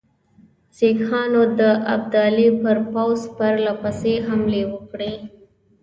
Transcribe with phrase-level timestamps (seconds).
[0.77, 1.61] سیکهانو د
[1.93, 5.13] ابدالي پر پوځ پرله پسې حملې وکړې.